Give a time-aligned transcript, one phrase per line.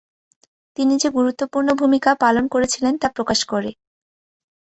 [0.77, 3.71] তিনি যে গুরুত্বপূর্ণ ভূমিকা পালন করেছিলেন তা প্রকাশ করে।